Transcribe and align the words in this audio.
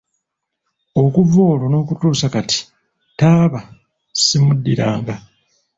Okuva 1.01 1.39
olwo 1.51 1.65
n'okutuusa 1.69 2.27
kati 2.33 2.59
taaba 3.19 3.59
simuddiranga. 4.23 5.15